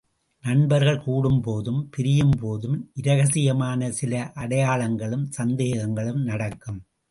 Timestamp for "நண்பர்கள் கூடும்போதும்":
0.43-1.81